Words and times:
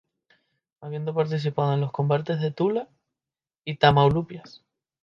Habiendo 0.79 1.13
participado 1.13 1.75
en 1.75 1.81
los 1.81 1.91
combates 1.91 2.39
de 2.41 2.49
Tula 2.49 2.89
y 3.63 3.75
Tamaulipas. 3.75 4.63